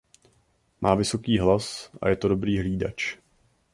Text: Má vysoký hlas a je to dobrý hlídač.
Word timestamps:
Má 0.81 0.95
vysoký 0.95 1.37
hlas 1.39 1.89
a 2.01 2.09
je 2.09 2.15
to 2.15 2.27
dobrý 2.27 2.59
hlídač. 2.59 3.15